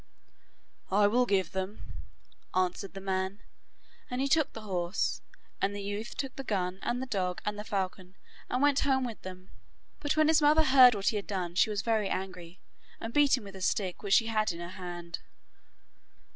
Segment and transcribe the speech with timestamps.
[0.89, 1.93] 'I will give them,'
[2.55, 3.37] answered the man,
[4.09, 5.21] and he took the horse,
[5.61, 8.15] and the youth took the gun and the dog and the falcon,
[8.49, 9.51] and went home with them.
[9.99, 12.59] But when his mother heard what he had done she was very angry,
[12.99, 15.19] and beat him with a stick which she had in her hand.